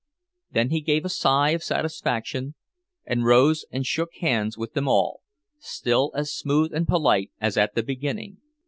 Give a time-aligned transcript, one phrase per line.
[0.49, 2.55] Then he gave a sigh of satisfaction,
[3.05, 5.21] and rose and shook hands with them all,
[5.59, 8.37] still as smooth and polite as at the beginning.